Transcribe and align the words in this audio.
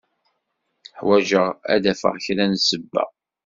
Ḥwajeɣ 0.99 1.45
ad 1.73 1.79
d-afeɣ 1.83 2.15
kra 2.25 2.45
n 2.45 2.53
ssebba. 2.61 3.03